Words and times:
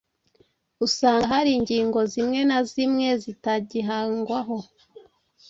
usanga 0.85 1.25
hari 1.33 1.49
ingingo 1.57 1.99
zimwe 2.11 2.39
na 2.49 2.59
zimwe 2.71 3.07
zitagihangwaho. 3.21 4.57